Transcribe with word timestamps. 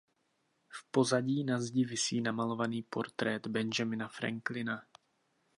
V 0.69 0.91
pozadí 0.91 1.43
na 1.43 1.61
zdi 1.61 1.85
visí 1.85 2.21
namalovaný 2.21 2.81
portrét 2.83 3.47
Benjamina 3.47 4.07
Franklina. 4.07 4.81